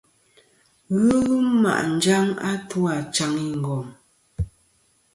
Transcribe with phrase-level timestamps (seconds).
[1.03, 3.87] Ghɨ lum ma' njaŋ a tu achaŋ i ngom.